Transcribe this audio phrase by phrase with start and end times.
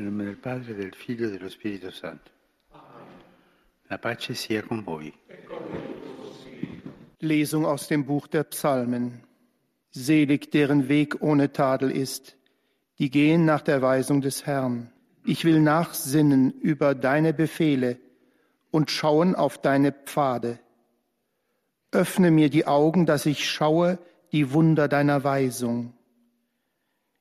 [0.00, 2.30] Nel nome del Padre, del Figlio e dello Spirito Santo.
[3.88, 5.12] La pace sia con voi.
[7.18, 9.22] Lesung aus dem Buch der Psalmen.
[9.90, 12.38] Selig, deren Weg ohne Tadel ist,
[12.98, 14.90] die gehen nach der Weisung des Herrn.
[15.26, 17.98] Ich will nachsinnen über deine Befehle
[18.70, 20.60] und schauen auf deine Pfade.
[21.92, 23.98] Öffne mir die Augen, dass ich schaue
[24.32, 25.92] die Wunder deiner Weisung.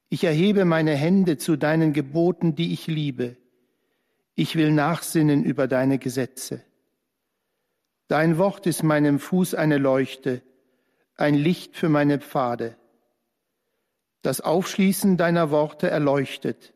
[0.10, 3.38] Ich erhebe meine Hände zu deinen Geboten, die ich liebe.
[4.36, 6.64] Ich will nachsinnen über deine Gesetze.
[8.08, 10.42] Dein Wort ist meinem Fuß eine Leuchte,
[11.16, 12.76] ein Licht für meine Pfade.
[14.24, 16.74] Das Aufschließen deiner Worte erleuchtet,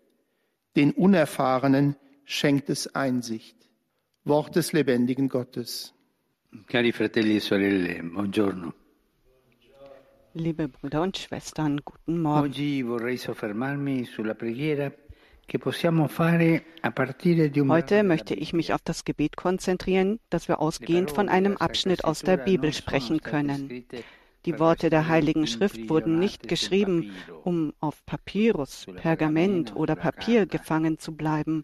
[0.76, 3.58] den Unerfahrenen schenkt es Einsicht.
[4.26, 5.94] Wort des lebendigen Gottes.
[6.68, 8.74] Cari fratelli e sorelle, buongiorno.
[10.36, 12.52] Liebe Brüder und Schwestern, guten Morgen.
[17.70, 22.22] Heute möchte ich mich auf das Gebet konzentrieren, das wir ausgehend von einem Abschnitt aus
[22.22, 23.86] der Bibel sprechen können.
[24.48, 27.12] Die Worte der Heiligen Schrift wurden nicht geschrieben,
[27.44, 31.64] um auf Papyrus, Pergament oder Papier gefangen zu bleiben,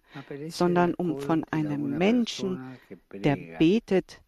[0.50, 2.78] sondern um von einem Menschen,
[3.16, 4.22] der betet,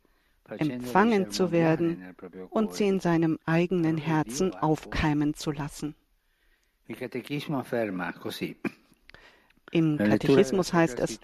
[0.57, 2.16] empfangen zu werden
[2.49, 5.95] und sie in seinem eigenen Herzen aufkeimen zu lassen.
[9.72, 11.19] Im Katechismus heißt es,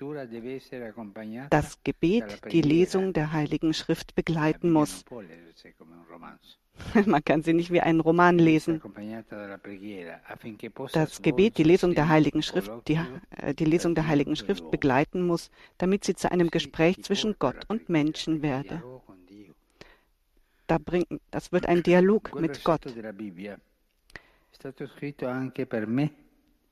[1.50, 5.04] dass Gebet die Lesung der Heiligen Schrift begleiten muss.
[7.06, 8.82] Man kann sie nicht wie einen Roman lesen.
[10.94, 13.00] Das Gebet, die Lesung der Heiligen Schrift, die,
[13.32, 17.66] äh, die Lesung der Heiligen Schrift begleiten muss, damit sie zu einem Gespräch zwischen Gott
[17.68, 18.84] und Menschen werde.
[20.68, 22.86] Da bringt, das wird ein Dialog mit Gott.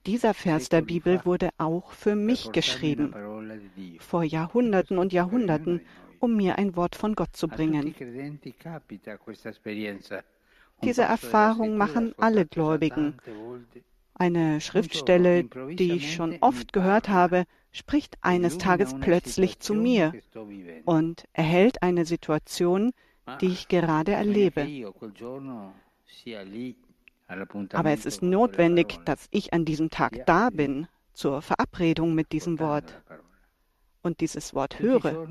[0.05, 3.13] Dieser Vers der Bibel wurde auch für mich geschrieben,
[3.99, 5.81] vor Jahrhunderten und Jahrhunderten,
[6.19, 7.95] um mir ein Wort von Gott zu bringen.
[10.83, 13.17] Diese Erfahrung machen alle Gläubigen.
[14.13, 20.13] Eine Schriftstelle, die ich schon oft gehört habe, spricht eines Tages plötzlich zu mir
[20.85, 22.91] und erhält eine Situation,
[23.41, 24.67] die ich gerade erlebe.
[27.73, 32.59] Aber es ist notwendig, dass ich an diesem Tag da bin, zur Verabredung mit diesem
[32.59, 33.01] Wort
[34.03, 35.27] und dieses Wort höre.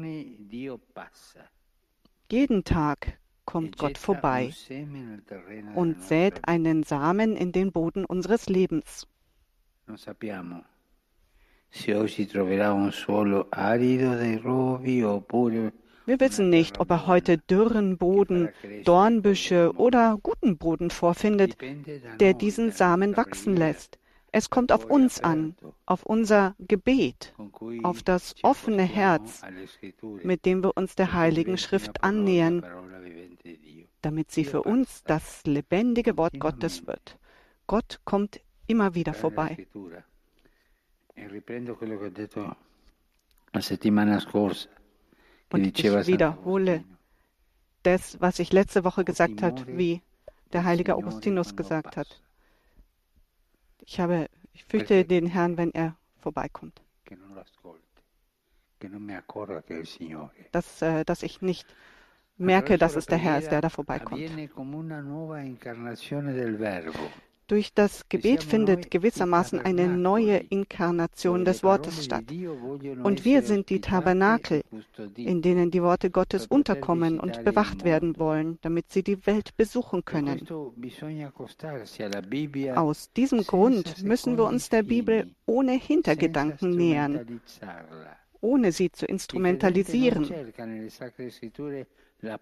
[2.30, 4.52] Jeden Tag kommt Gott vorbei
[5.74, 9.06] und sät einen Samen in den Boden unseres Lebens.
[11.76, 15.72] Se oggi troverà un suolo arido dei rovi oppure
[16.06, 18.50] wir wissen nicht, ob er heute dürren Boden,
[18.84, 21.56] Dornbüsche oder guten Boden vorfindet,
[22.20, 23.98] der diesen Samen wachsen lässt.
[24.32, 25.54] Es kommt auf uns an,
[25.86, 27.34] auf unser Gebet,
[27.84, 29.42] auf das offene Herz,
[30.22, 32.66] mit dem wir uns der Heiligen Schrift annähern,
[34.02, 37.16] damit sie für uns das lebendige Wort Gottes wird.
[37.66, 39.66] Gott kommt immer wieder vorbei.
[43.52, 44.68] La settimana scorsa
[45.54, 46.84] und ich wiederhole
[47.82, 50.02] das, was ich letzte Woche gesagt habe, wie
[50.52, 52.20] der heilige Augustinus gesagt hat.
[53.80, 56.80] Ich, habe, ich fürchte den Herrn, wenn er vorbeikommt.
[60.52, 61.66] Dass, äh, dass ich nicht
[62.36, 64.20] merke, dass es der Herr ist, der da vorbeikommt.
[67.46, 72.24] Durch das Gebet findet gewissermaßen eine neue Inkarnation des Wortes statt.
[73.02, 74.62] Und wir sind die Tabernakel,
[75.16, 80.04] in denen die Worte Gottes unterkommen und bewacht werden wollen, damit sie die Welt besuchen
[80.04, 80.46] können.
[82.74, 87.40] Aus diesem Grund müssen wir uns der Bibel ohne Hintergedanken nähern,
[88.40, 90.30] ohne sie zu instrumentalisieren.
[92.22, 92.38] Der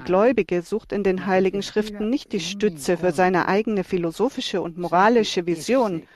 [0.00, 5.46] Gläubige sucht in den heiligen Schriften nicht die Stütze für seine eigene philosophische und moralische
[5.46, 6.06] Vision,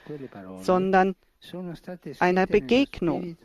[0.63, 1.15] sondern
[2.21, 3.37] einer Begegnung.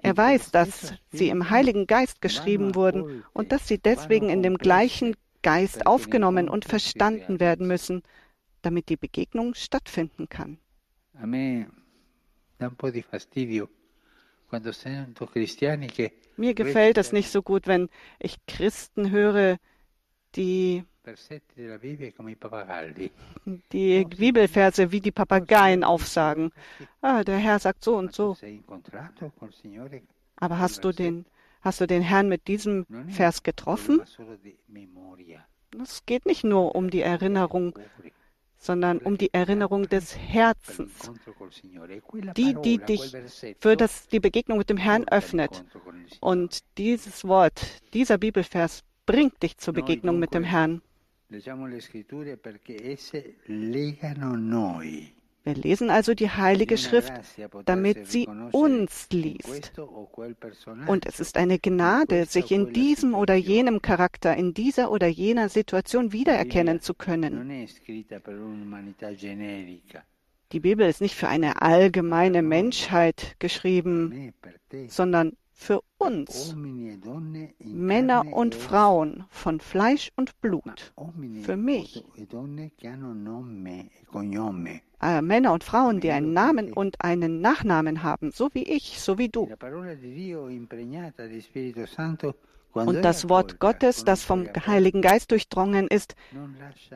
[0.00, 4.58] Er weiß, dass sie im Heiligen Geist geschrieben wurden und dass sie deswegen in dem
[4.58, 8.02] gleichen Geist aufgenommen und verstanden werden müssen,
[8.62, 10.58] damit die Begegnung stattfinden kann.
[11.14, 11.72] Amen.
[16.36, 17.88] Mir gefällt es nicht so gut, wenn
[18.18, 19.58] ich Christen höre,
[20.34, 20.84] die
[23.72, 26.50] die Bibelverse wie die Papageien aufsagen.
[27.00, 28.36] Ah, der Herr sagt so und so.
[30.36, 31.26] Aber hast du den,
[31.62, 34.02] hast du den Herrn mit diesem Vers getroffen?
[35.82, 37.78] Es geht nicht nur um die Erinnerung,
[38.58, 41.10] sondern um die Erinnerung des Herzens,
[42.36, 43.16] die, die dich
[43.60, 45.64] für das, die Begegnung mit dem Herrn öffnet.
[46.20, 47.60] Und dieses Wort,
[47.94, 50.82] dieser Bibelvers bringt dich zur Begegnung mit dem Herrn.
[55.44, 57.12] Wir lesen also die Heilige Schrift,
[57.64, 59.72] damit sie uns liest.
[60.86, 65.48] Und es ist eine Gnade, sich in diesem oder jenem Charakter, in dieser oder jener
[65.48, 67.66] Situation wiedererkennen zu können.
[70.52, 74.32] Die Bibel ist nicht für eine allgemeine Menschheit geschrieben,
[74.86, 76.54] sondern für uns,
[77.58, 80.94] Männer und Frauen von Fleisch und Blut,
[81.42, 82.04] für mich,
[85.00, 89.18] äh, Männer und Frauen, die einen Namen und einen Nachnamen haben, so wie ich, so
[89.18, 89.48] wie du.
[92.72, 96.14] Und das Wort Gottes, das vom Heiligen Geist durchdrungen ist,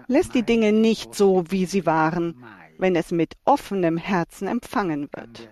[0.06, 2.44] lässt die Dinge nicht so, wie sie waren,
[2.79, 5.49] wenn es mit offenem Herzen empfangen wird.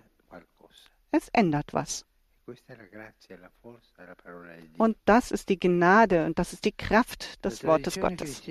[1.11, 2.07] Es ändert was.
[4.79, 8.43] Und das ist die Gnade und das ist die Kraft des Wortes Gottes.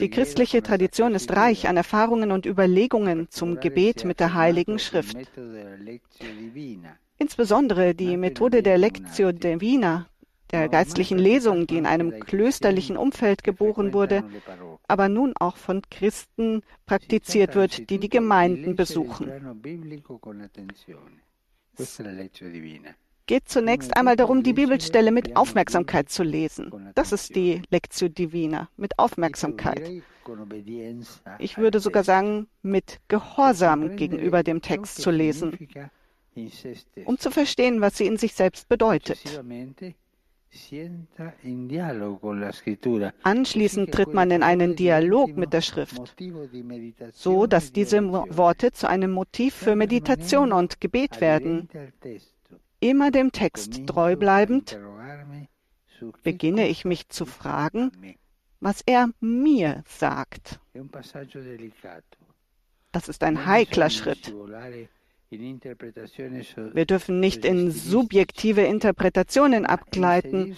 [0.00, 5.16] Die christliche Tradition ist reich an Erfahrungen und Überlegungen zum Gebet mit der Heiligen Schrift.
[7.18, 10.09] Insbesondere die Methode der Lectio Divina,
[10.52, 14.24] der geistlichen Lesung, die in einem klösterlichen Umfeld geboren wurde,
[14.88, 19.30] aber nun auch von Christen praktiziert wird, die die Gemeinden besuchen.
[21.76, 22.02] Es
[23.26, 26.90] geht zunächst einmal darum, die Bibelstelle mit Aufmerksamkeit zu lesen.
[26.96, 30.02] Das ist die Lectio Divina, mit Aufmerksamkeit.
[31.38, 35.68] Ich würde sogar sagen, mit Gehorsam gegenüber dem Text zu lesen,
[37.04, 39.20] um zu verstehen, was sie in sich selbst bedeutet.
[43.22, 46.16] Anschließend tritt man in einen Dialog mit der Schrift,
[47.12, 51.68] so dass diese Worte zu einem Motiv für Meditation und Gebet werden.
[52.80, 54.78] Immer dem Text treu bleibend,
[56.22, 58.16] beginne ich mich zu fragen,
[58.58, 60.58] was er mir sagt.
[62.92, 64.34] Das ist ein heikler Schritt.
[65.32, 70.56] Wir dürfen nicht in subjektive Interpretationen abgleiten,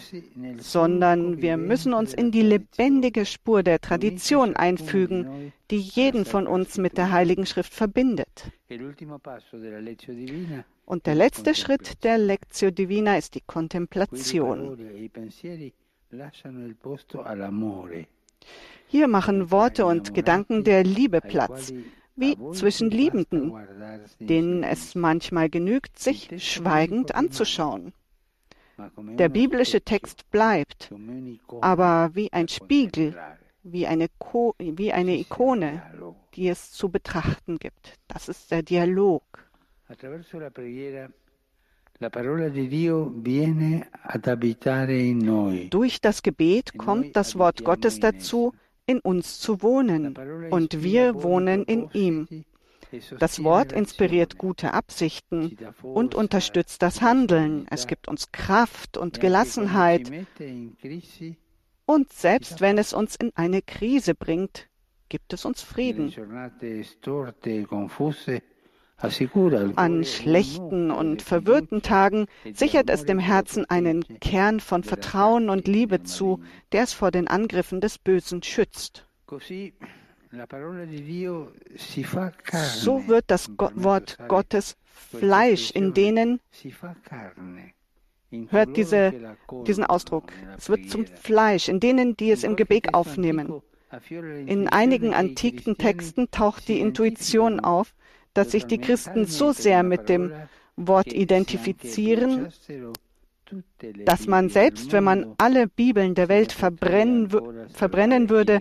[0.59, 6.79] sondern wir müssen uns in die lebendige Spur der Tradition einfügen, die jeden von uns
[6.79, 8.51] mit der Heiligen Schrift verbindet.
[10.87, 14.79] Und der letzte Schritt der Lectio Divina ist die Kontemplation.
[18.87, 21.73] Hier machen Worte und Gedanken der Liebe Platz
[22.17, 23.53] wie zwischen Liebenden,
[24.19, 27.93] denen es manchmal genügt, sich schweigend anzuschauen.
[29.19, 30.93] Der biblische Text bleibt,
[31.61, 33.15] aber wie ein Spiegel,
[33.63, 35.83] wie eine, Ko wie eine Ikone,
[36.35, 37.95] die es zu betrachten gibt.
[38.09, 39.23] Das ist der Dialog.
[45.71, 48.53] Durch das Gebet kommt das Wort Gottes dazu,
[48.93, 50.17] in uns zu wohnen
[50.51, 52.45] und wir wohnen in ihm.
[53.19, 57.67] Das Wort inspiriert gute Absichten und unterstützt das Handeln.
[57.71, 60.13] Es gibt uns Kraft und Gelassenheit.
[61.87, 64.69] Und selbst wenn es uns in eine Krise bringt,
[65.09, 66.13] gibt es uns Frieden.
[69.77, 76.05] An schlechten und verwirrten Tagen sichert es dem Herzen einen Kern von Vertrauen und Liebe
[76.05, 79.07] zu, der es vor den Angriffen des Bösen schützt.
[82.75, 86.41] So wird das Wort Gottes Fleisch in denen,
[88.49, 93.63] hört diese, diesen Ausdruck, es wird zum Fleisch in denen, die es im Gebet aufnehmen.
[94.47, 97.95] In einigen antiken Texten taucht die Intuition auf,
[98.35, 100.33] dass sich die Christen so sehr mit dem
[100.77, 102.49] Wort identifizieren,
[104.05, 107.29] dass man selbst, wenn man alle Bibeln der Welt verbrennen,
[107.69, 108.61] verbrennen würde,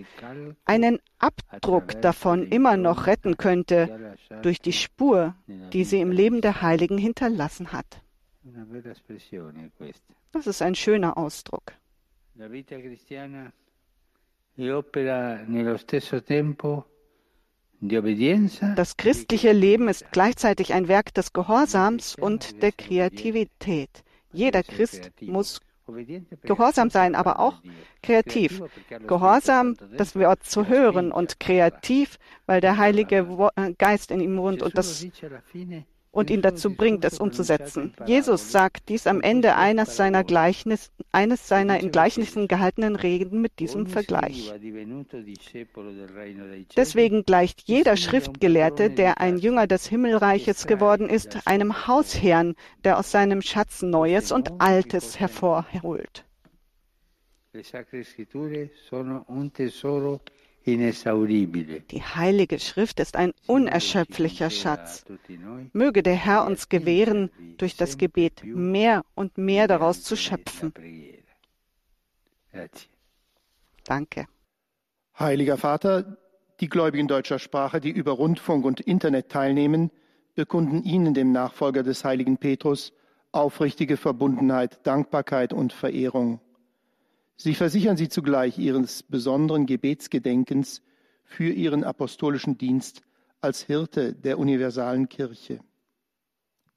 [0.66, 6.62] einen Abdruck davon immer noch retten könnte durch die Spur, die sie im Leben der
[6.62, 8.02] Heiligen hinterlassen hat.
[10.34, 11.74] Das ist ein schöner Ausdruck.
[12.36, 13.52] La vita cristiana
[14.58, 16.86] opera nello stesso tempo
[17.82, 23.90] das christliche Leben ist gleichzeitig ein Werk des Gehorsams und der Kreativität.
[24.32, 25.60] Jeder Christ muss
[26.44, 27.60] gehorsam sein, aber auch
[28.04, 28.62] kreativ.
[29.08, 33.28] Gehorsam, das Wort zu hören und kreativ, weil der Heilige
[33.78, 35.06] Geist in ihm wohnt und das
[36.12, 37.94] und ihn dazu bringt, es umzusetzen.
[38.06, 43.60] Jesus sagt dies am Ende eines seiner, Gleichnis, eines seiner in Gleichnissen gehaltenen Reden mit
[43.60, 44.54] diesem Vergleich.
[46.76, 53.12] Deswegen gleicht jeder Schriftgelehrte, der ein Jünger des Himmelreiches geworden ist, einem Hausherrn, der aus
[53.12, 56.26] seinem Schatz Neues und Altes hervorholt.
[60.66, 65.06] Die Heilige Schrift ist ein unerschöpflicher Schatz.
[65.74, 70.74] Möge der Herr uns gewähren, durch das Gebet mehr und mehr daraus zu schöpfen.
[73.84, 74.28] Danke.
[75.18, 76.18] Heiliger Vater,
[76.60, 79.90] die Gläubigen deutscher Sprache, die über Rundfunk und Internet teilnehmen,
[80.36, 82.94] bekunden Ihnen, dem Nachfolger des heiligen Petrus,
[83.32, 86.40] aufrichtige Verbundenheit, Dankbarkeit und Verehrung.
[87.44, 90.84] Sie versichern sie zugleich ihres besonderen Gebetsgedenkens
[91.24, 93.02] für ihren apostolischen Dienst
[93.40, 95.60] als Hirte der universalen Kirche.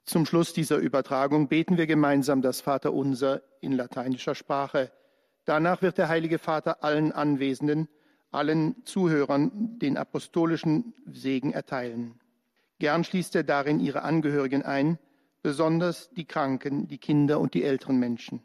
[0.05, 4.91] Zum Schluss dieser Übertragung beten wir gemeinsam das Vaterunser in lateinischer Sprache.
[5.45, 7.87] Danach wird der Heilige Vater allen Anwesenden,
[8.31, 12.19] allen Zuhörern den apostolischen Segen erteilen.
[12.79, 14.97] Gern schließt er darin ihre Angehörigen ein,
[15.43, 18.41] besonders die Kranken, die Kinder und die älteren Menschen.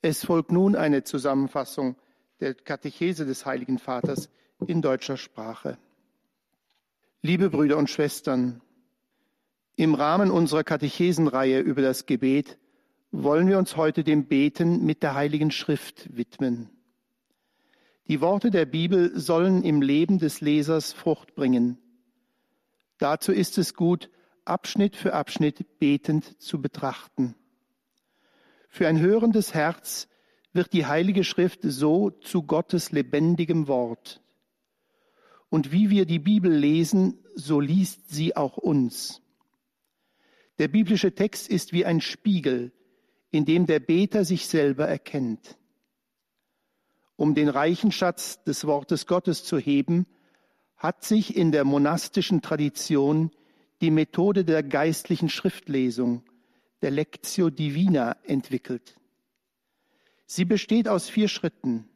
[0.00, 1.96] Es folgt nun eine Zusammenfassung
[2.40, 4.30] der Katechese des Heiligen Vaters
[4.66, 5.76] in deutscher Sprache.
[7.20, 8.60] Liebe Brüder und Schwestern,
[9.74, 12.58] im Rahmen unserer Katechesenreihe über das Gebet
[13.10, 16.68] wollen wir uns heute dem Beten mit der Heiligen Schrift widmen.
[18.06, 21.78] Die Worte der Bibel sollen im Leben des Lesers Frucht bringen.
[22.98, 24.10] Dazu ist es gut,
[24.44, 27.34] Abschnitt für Abschnitt betend zu betrachten.
[28.68, 30.08] Für ein hörendes Herz
[30.52, 34.22] wird die Heilige Schrift so zu Gottes lebendigem Wort.
[35.48, 39.22] Und wie wir die Bibel lesen, so liest sie auch uns.
[40.58, 42.72] Der biblische Text ist wie ein Spiegel,
[43.30, 45.56] in dem der Beter sich selber erkennt.
[47.16, 50.06] Um den reichen Schatz des Wortes Gottes zu heben,
[50.76, 53.30] hat sich in der monastischen Tradition
[53.80, 56.22] die Methode der geistlichen Schriftlesung
[56.82, 58.98] der Lectio Divina entwickelt.
[60.26, 61.88] Sie besteht aus vier Schritten.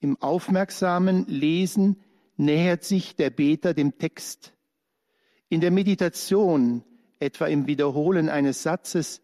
[0.00, 1.96] Im aufmerksamen Lesen
[2.36, 4.52] nähert sich der Beter dem Text.
[5.48, 6.84] In der Meditation,
[7.18, 9.22] etwa im Wiederholen eines Satzes,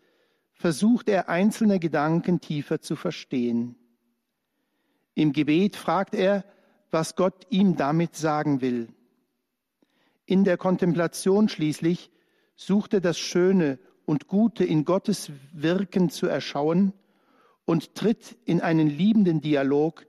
[0.52, 3.76] versucht er einzelne Gedanken tiefer zu verstehen.
[5.14, 6.44] Im Gebet fragt er,
[6.90, 8.88] was Gott ihm damit sagen will.
[10.26, 12.10] In der Kontemplation schließlich
[12.54, 16.94] sucht er das Schöne und Gute in Gottes Wirken zu erschauen
[17.66, 20.06] und tritt in einen liebenden Dialog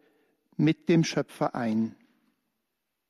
[0.55, 1.97] mit dem Schöpfer ein.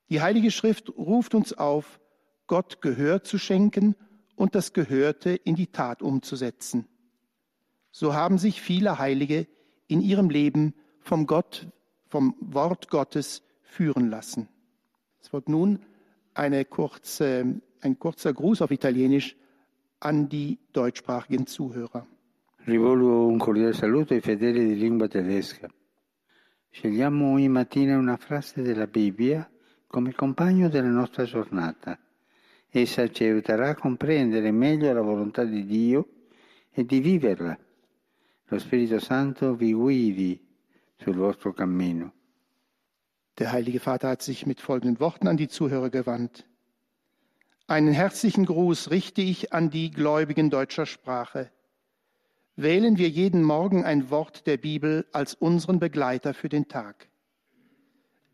[0.09, 1.99] Die Heilige Schrift ruft uns auf,
[2.47, 3.95] Gott Gehör zu schenken
[4.35, 6.87] und das Gehörte in die Tat umzusetzen.
[7.91, 9.45] So haben sich viele Heilige
[9.85, 11.67] in ihrem Leben vom Gott,
[12.07, 14.49] vom Wort Gottes führen lassen.
[15.21, 15.85] Es folgt nun
[16.33, 19.35] eine kurze, ein kurzer Gruß auf Italienisch
[19.99, 22.05] an die deutschsprachigen Zuhörer.
[22.65, 25.67] Rivolgo un cordiale saluto ai fedeli di lingua tedesca.
[26.69, 29.49] Scegliamo ogni mattina una frase della Bibbia
[29.87, 31.97] come compagno della nostra giornata.
[32.69, 36.07] Essa ci aiuterà a comprendere meglio la volontà di Dio
[36.71, 37.57] e di viverla.
[38.45, 40.39] Lo Spirito Santo vi guidi
[40.95, 42.13] sul vostro cammino.
[43.37, 46.48] Der Heilige Vater hat sich mit folgenden Worten an die Zuhörer gewandt.
[47.69, 51.51] Einen herzlichen Gruß richte ich an die Gläubigen deutscher Sprache.
[52.55, 57.09] Wählen wir jeden Morgen ein Wort der Bibel als unseren Begleiter für den Tag.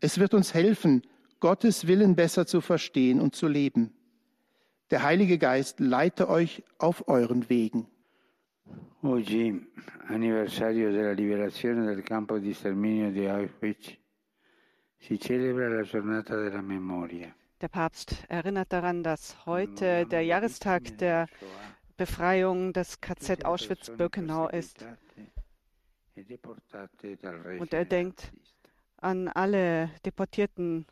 [0.00, 1.02] Es wird uns helfen,
[1.38, 3.92] Gottes Willen besser zu verstehen und zu leben.
[4.90, 7.88] Der Heilige Geist leite euch auf euren Wegen.
[9.02, 9.60] Oggi,
[10.08, 13.98] anniversario della liberazione del campo di sterminio di Auschwitz,
[14.98, 17.36] si celebra la giornata della memoria.
[17.62, 21.26] Der Papst erinnert daran, dass heute der Jahrestag der
[21.96, 24.84] Befreiung des KZ Auschwitz-Birkenau ist.
[27.58, 28.30] Und er denkt
[28.98, 30.84] an alle deportierten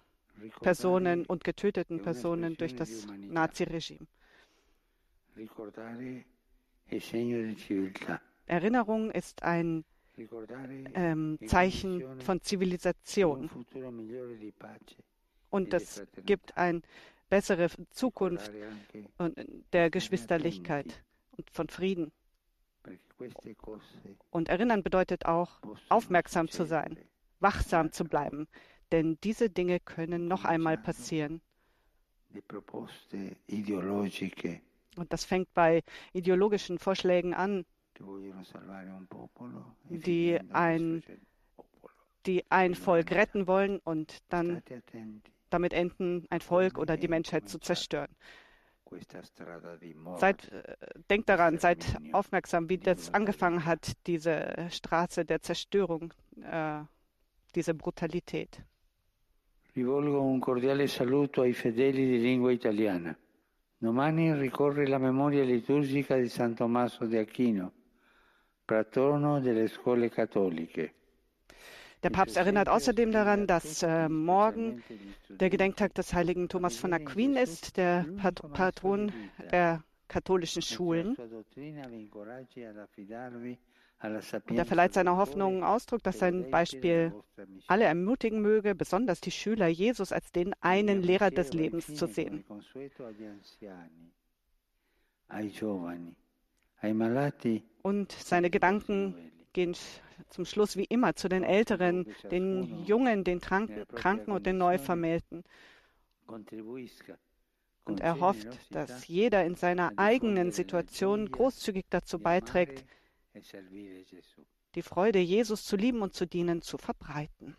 [0.63, 4.07] Personen und getöteten Personen durch das Naziregime.
[8.47, 9.85] Erinnerung ist ein
[10.95, 13.51] ähm, Zeichen von Zivilisation
[15.55, 16.83] und das gibt eine
[17.29, 18.51] bessere Zukunft
[19.73, 21.05] der Geschwisterlichkeit
[21.37, 22.11] und von Frieden.
[24.31, 26.99] Und erinnern bedeutet auch, aufmerksam zu sein,
[27.39, 28.49] wachsam zu bleiben,
[28.91, 31.41] denn diese Dinge können noch einmal passieren.
[34.97, 37.65] Und das fängt bei ideologischen Vorschlägen an,
[39.89, 41.05] die ein,
[42.27, 44.61] die ein Volk retten wollen und dann
[45.55, 48.15] damit enden, ein Volk oder die Menschheit zu zerstören.
[50.17, 50.77] Seid, äh,
[51.11, 51.81] denkt daran, seid
[52.13, 56.81] aufmerksam, wie das angefangen hat, diese Straße der Zerstörung, äh,
[57.55, 58.63] diese Brutalität.
[59.77, 63.17] Rivolgo un cordiale saluto ai fedeli di lingua italiana.
[63.77, 67.73] Domani ricorre la memoria liturgica di San Tommaso di Aquino,
[68.65, 70.95] patrono delle scuole cattoliche.
[72.05, 74.85] Der Papst erinnert außerdem daran, dass äh, morgen
[75.31, 79.11] der Gedenktag des heiligen Thomas von Aquin ist, der Pat Patron
[79.51, 81.17] der katholischen Schulen.
[83.97, 87.15] Und er verleiht seiner Hoffnung Ausdruck, dass sein Beispiel
[87.69, 92.45] alle ermutigen möge, besonders die Schüler, Jesus als den einen Lehrer des Lebens zu sehen.
[97.83, 99.75] Und seine Gedanken gehen
[100.29, 105.45] zum Schluss wie immer zu den Älteren, den Jungen, den Kranken und den Neuvermählten.
[107.87, 112.85] Und er hofft, dass jeder in seiner eigenen Situation großzügig dazu beiträgt,
[114.75, 117.57] die Freude, Jesus zu lieben und zu dienen, zu verbreiten.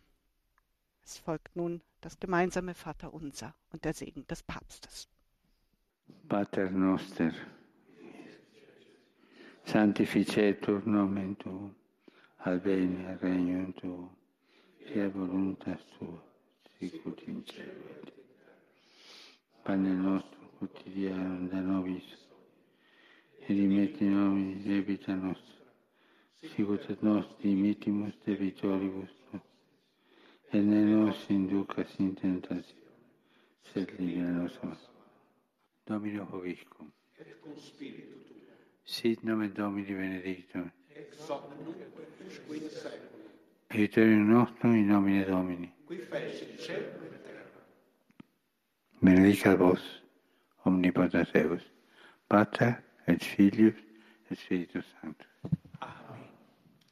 [1.04, 5.08] Es folgt nun das gemeinsame Vaterunser und der Segen des Papstes.
[6.28, 7.32] Pater noster,
[9.66, 11.75] sanctificetur nomen tuum
[12.46, 14.10] adveniat regnum tuum,
[14.86, 16.22] fiat voluntas tua,
[16.78, 18.14] sicut in cielo
[19.64, 22.08] Pane nostrum quotidianum da nobis,
[23.48, 25.66] et dimetti nomini debita nostra,
[26.54, 29.14] sicut et nos dimittimus debitoribus
[30.56, 32.94] et ne nos inducas in tentazione,
[33.74, 34.58] sed libera nos
[35.86, 36.92] Domino Hoviscum.
[37.20, 38.54] Et cum spiritu tuo.
[38.84, 40.72] Sit nomen Domini benedictum.
[43.70, 45.74] Aiuterio nostro in nomine Domini.
[45.84, 47.66] Qui fece il cielo e la terra.
[49.00, 49.82] Benedica vos,
[50.64, 51.62] omnipotenteus,
[52.27, 53.75] Pater et Filius
[54.29, 55.27] et Spiritus Sanctus.